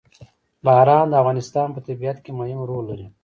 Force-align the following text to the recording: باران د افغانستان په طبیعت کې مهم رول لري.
باران 0.65 1.05
د 1.09 1.13
افغانستان 1.21 1.67
په 1.75 1.79
طبیعت 1.87 2.17
کې 2.25 2.31
مهم 2.39 2.59
رول 2.69 2.83
لري. 2.91 3.07